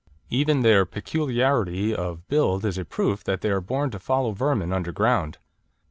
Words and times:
Even 0.31 0.61
their 0.63 0.83
peculiarity 0.83 1.93
of 1.93 2.27
build 2.27 2.65
is 2.65 2.79
a 2.79 2.83
proof 2.85 3.23
that 3.25 3.41
they 3.41 3.51
are 3.51 3.61
born 3.61 3.91
to 3.91 3.99
follow 3.99 4.31
vermin 4.31 4.73
underground. 4.73 5.37